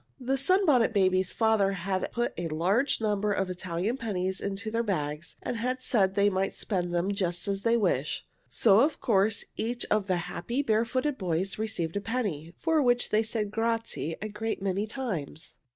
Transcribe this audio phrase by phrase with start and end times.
[0.19, 2.47] The Sunbonnet Babies' father had put a
[3.01, 7.13] number of big Italian pennies into their bags, and had said they might spend them
[7.13, 12.01] just as they wished, so of course each of the happy, barefooted boys received a
[12.01, 15.57] penny, for which they said grazie a great many times.